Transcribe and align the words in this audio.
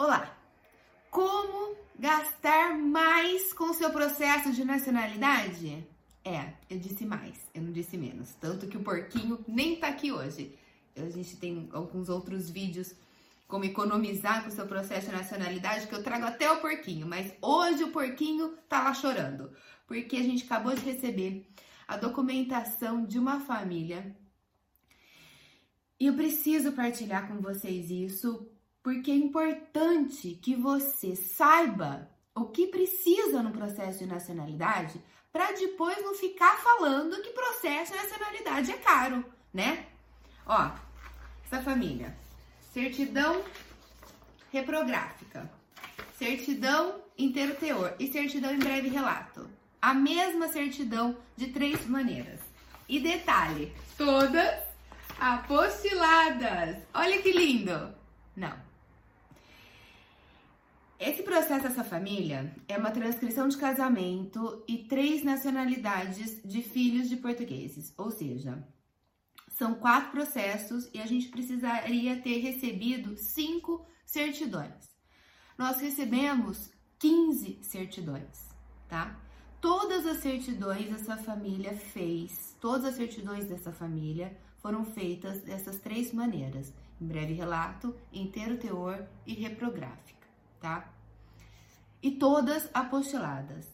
Olá! 0.00 0.34
Como 1.10 1.76
gastar 1.98 2.74
mais 2.78 3.52
com 3.52 3.74
seu 3.74 3.90
processo 3.90 4.50
de 4.50 4.64
nacionalidade? 4.64 5.86
É, 6.24 6.54
eu 6.70 6.78
disse 6.78 7.04
mais, 7.04 7.36
eu 7.54 7.60
não 7.60 7.70
disse 7.70 7.98
menos. 7.98 8.32
Tanto 8.40 8.66
que 8.66 8.78
o 8.78 8.82
porquinho 8.82 9.44
nem 9.46 9.76
tá 9.76 9.88
aqui 9.88 10.10
hoje. 10.10 10.58
A 10.96 11.10
gente 11.10 11.36
tem 11.36 11.68
alguns 11.74 12.08
outros 12.08 12.48
vídeos 12.48 12.94
como 13.46 13.66
economizar 13.66 14.42
com 14.42 14.48
o 14.48 14.52
seu 14.52 14.66
processo 14.66 15.10
de 15.10 15.16
nacionalidade, 15.16 15.86
que 15.86 15.94
eu 15.94 16.02
trago 16.02 16.24
até 16.24 16.50
o 16.50 16.62
porquinho, 16.62 17.06
mas 17.06 17.34
hoje 17.42 17.84
o 17.84 17.92
porquinho 17.92 18.56
tá 18.70 18.82
lá 18.82 18.94
chorando, 18.94 19.52
porque 19.86 20.16
a 20.16 20.22
gente 20.22 20.44
acabou 20.44 20.74
de 20.74 20.80
receber 20.80 21.46
a 21.86 21.98
documentação 21.98 23.04
de 23.04 23.18
uma 23.18 23.38
família. 23.40 24.16
E 26.00 26.06
eu 26.06 26.14
preciso 26.14 26.72
partilhar 26.72 27.28
com 27.28 27.38
vocês 27.42 27.90
isso 27.90 28.50
porque 28.82 29.10
é 29.10 29.14
importante 29.14 30.38
que 30.42 30.54
você 30.56 31.14
saiba 31.14 32.08
o 32.34 32.46
que 32.46 32.66
precisa 32.68 33.42
no 33.42 33.50
processo 33.50 34.00
de 34.00 34.06
nacionalidade 34.06 35.00
para 35.32 35.52
depois 35.52 36.02
não 36.02 36.14
ficar 36.14 36.58
falando 36.58 37.22
que 37.22 37.30
processo 37.30 37.92
de 37.92 37.98
nacionalidade 37.98 38.72
é 38.72 38.78
caro, 38.78 39.24
né? 39.52 39.86
Ó, 40.46 40.70
essa 41.44 41.62
família, 41.62 42.16
certidão 42.72 43.44
reprográfica, 44.50 45.50
certidão 46.18 47.00
inteiro 47.16 47.54
teor 47.54 47.94
e 47.98 48.10
certidão 48.10 48.52
em 48.52 48.58
breve 48.58 48.88
relato. 48.88 49.48
A 49.80 49.94
mesma 49.94 50.48
certidão 50.48 51.16
de 51.36 51.48
três 51.48 51.86
maneiras. 51.86 52.40
E 52.88 52.98
detalhe, 52.98 53.72
todas 53.96 54.58
apostiladas. 55.18 56.76
Olha 56.92 57.22
que 57.22 57.32
lindo! 57.32 57.94
Não, 58.36 58.56
esse 61.00 61.22
processo 61.22 61.62
dessa 61.62 61.82
família 61.82 62.54
é 62.68 62.76
uma 62.76 62.90
transcrição 62.90 63.48
de 63.48 63.56
casamento 63.56 64.62
e 64.68 64.84
três 64.84 65.24
nacionalidades 65.24 66.42
de 66.44 66.62
filhos 66.62 67.08
de 67.08 67.16
portugueses, 67.16 67.94
ou 67.96 68.10
seja, 68.10 68.62
são 69.48 69.76
quatro 69.76 70.10
processos 70.10 70.90
e 70.92 71.00
a 71.00 71.06
gente 71.06 71.28
precisaria 71.28 72.20
ter 72.20 72.40
recebido 72.40 73.16
cinco 73.16 73.86
certidões. 74.04 74.90
Nós 75.56 75.80
recebemos 75.80 76.70
15 76.98 77.60
certidões, 77.62 78.50
tá? 78.86 79.18
Todas 79.58 80.06
as 80.06 80.18
certidões 80.18 80.92
essa 80.92 81.16
família 81.16 81.72
fez, 81.78 82.54
todas 82.60 82.84
as 82.84 82.96
certidões 82.96 83.46
dessa 83.46 83.72
família 83.72 84.36
foram 84.58 84.84
feitas 84.84 85.40
dessas 85.40 85.80
três 85.80 86.12
maneiras: 86.12 86.74
em 87.00 87.06
breve 87.06 87.32
relato, 87.32 87.96
inteiro 88.12 88.58
teor 88.58 89.08
e 89.26 89.32
reprográfica 89.32 90.20
tá? 90.60 90.88
E 92.02 92.10
todas 92.12 92.68
apostiladas. 92.72 93.66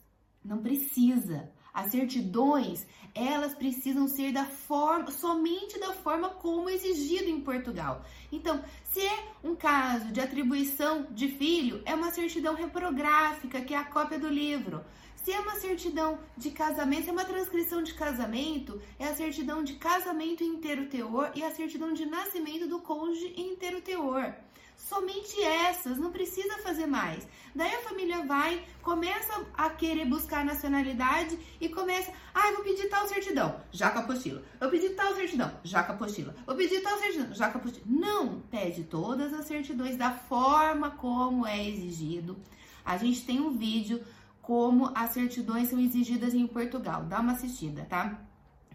Não 0.45 0.59
precisa. 0.59 1.51
As 1.73 1.91
certidões, 1.91 2.87
elas 3.15 3.55
precisam 3.55 4.09
ser 4.09 4.33
da 4.33 4.45
forma, 4.45 5.11
somente 5.11 5.79
da 5.79 5.93
forma 5.93 6.31
como 6.31 6.71
exigido 6.71 7.29
em 7.29 7.41
Portugal. 7.41 8.03
Então, 8.33 8.65
se 8.85 9.01
é 9.01 9.33
um 9.47 9.55
caso 9.55 10.07
de 10.07 10.21
atribuição 10.21 11.07
de 11.11 11.29
filho, 11.29 11.81
é 11.85 11.95
uma 11.95 12.11
certidão 12.11 12.55
reprográfica, 12.55 13.61
que 13.61 13.73
é 13.73 13.77
a 13.77 13.85
cópia 13.85 14.19
do 14.19 14.29
livro. 14.29 14.85
Se 15.15 15.33
é 15.33 15.39
uma 15.39 15.55
certidão 15.55 16.19
de 16.37 16.51
casamento, 16.51 17.09
é 17.09 17.13
uma 17.13 17.25
transcrição 17.25 17.81
de 17.81 17.95
casamento, 17.95 18.81
é 18.99 19.07
a 19.07 19.15
certidão 19.15 19.63
de 19.63 19.75
casamento 19.75 20.43
inteiro 20.43 20.87
teor 20.87 21.31
e 21.35 21.45
a 21.45 21.53
certidão 21.53 21.93
de 21.93 22.07
nascimento 22.07 22.67
do 22.67 22.81
cônjuge 22.81 23.35
inteiro 23.37 23.81
teor. 23.81 24.35
Somente 24.77 25.43
essas, 25.43 25.99
não 25.99 26.13
precisa 26.13 26.59
fazer 26.59 26.87
mais. 26.87 27.27
Daí 27.55 27.75
a 27.75 27.83
família 27.83 28.25
vai, 28.25 28.63
começa 28.83 29.45
a 29.55 29.71
querer 29.71 30.05
buscar 30.05 30.45
nacionalidade 30.45 31.39
e 31.61 31.69
começa, 31.69 32.13
ah, 32.35 32.53
vou 32.53 32.63
pedir 32.63 32.89
tal 32.89 33.09
certidão, 33.09 33.61
já 33.73 33.91
com 33.91 34.01
apostila. 34.01 34.43
Eu 34.61 34.71
pedi 34.71 34.91
tal 34.91 35.15
certidão, 35.15 35.51
já 35.65 35.83
com 35.83 35.93
apostila. 35.93 36.35
Eu 36.47 36.55
pedi 36.55 36.81
tal 36.81 36.99
certidão, 36.99 37.35
já 37.35 37.51
com 37.51 37.59
apostila. 37.59 37.85
Não, 37.89 38.41
pede 38.43 38.85
todas 38.85 39.33
as 39.39 39.47
certidões 39.47 39.97
da 39.97 40.11
forma 40.11 40.91
como 40.91 41.47
é 41.47 41.67
exigido. 41.69 42.37
A 42.85 42.97
gente 42.97 43.25
tem 43.25 43.41
um 43.41 43.57
vídeo 43.57 44.03
como 44.43 44.91
as 44.95 45.11
certidões 45.11 45.69
são 45.69 45.79
exigidas 45.79 46.35
em 46.35 46.47
Portugal. 46.47 47.05
Dá 47.05 47.21
uma 47.21 47.33
assistida, 47.33 47.85
tá? 47.85 48.21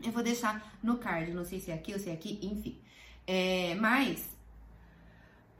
Eu 0.03 0.11
vou 0.11 0.23
deixar 0.23 0.77
no 0.81 0.97
card, 0.97 1.31
não 1.31 1.45
sei 1.45 1.59
se 1.59 1.71
é 1.71 1.73
aqui 1.73 1.93
ou 1.93 1.99
se 1.99 2.09
é 2.09 2.13
aqui, 2.13 2.39
enfim. 2.41 2.77
É, 3.27 3.75
mas 3.75 4.31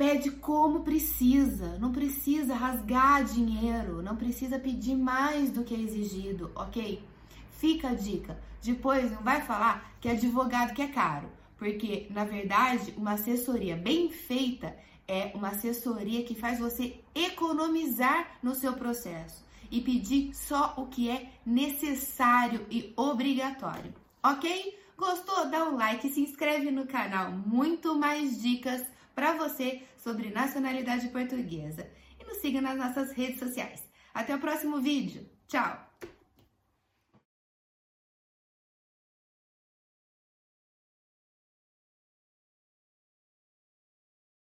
Pede 0.02 0.32
como 0.32 0.80
precisa, 0.80 1.78
não 1.78 1.92
precisa 1.92 2.56
rasgar 2.56 3.24
dinheiro, 3.24 4.02
não 4.02 4.16
precisa 4.16 4.58
pedir 4.58 4.96
mais 4.96 5.52
do 5.52 5.64
que 5.64 5.76
é 5.76 5.80
exigido, 5.80 6.50
ok? 6.56 7.04
Fica 7.52 7.90
a 7.90 7.94
dica. 7.94 8.36
Depois 8.64 9.12
não 9.12 9.22
vai 9.22 9.42
falar 9.42 9.94
que 10.02 10.10
é 10.10 10.14
advogado 10.14 10.74
que 10.74 10.82
é 10.82 10.88
caro, 10.88 11.30
porque 11.62 12.08
na 12.10 12.24
verdade 12.24 12.92
uma 12.98 13.12
assessoria 13.12 13.76
bem 13.76 14.10
feita 14.10 14.76
é 15.08 15.32
uma 15.36 15.50
assessoria 15.50 16.24
que 16.24 16.34
faz 16.34 16.58
você 16.58 17.00
economizar 17.14 18.40
no 18.42 18.56
seu 18.56 18.74
processo 18.74 19.46
e 19.70 19.80
pedir 19.80 20.34
só 20.34 20.74
o 20.76 20.88
que 20.88 21.08
é 21.08 21.30
necessário 21.46 22.66
e 22.72 22.92
obrigatório, 22.98 23.94
ok? 24.24 24.76
Gostou? 24.98 25.52
Dá 25.52 25.70
um 25.70 25.76
like 25.76 26.08
e 26.08 26.12
se 26.12 26.22
inscreve 26.22 26.72
no 26.72 26.88
canal. 26.88 27.32
Muito 27.32 27.94
mais 27.94 28.42
dicas 28.42 28.84
para 29.14 29.34
você 29.34 29.84
sobre 29.98 30.32
nacionalidade 30.32 31.10
portuguesa. 31.10 31.88
E 32.20 32.24
nos 32.26 32.38
siga 32.38 32.60
nas 32.60 32.78
nossas 32.78 33.12
redes 33.12 33.40
sociais. 33.40 33.84
Até 34.14 34.36
o 34.36 34.40
próximo 34.40 34.82
vídeo. 34.82 35.30
Tchau! 35.48 35.91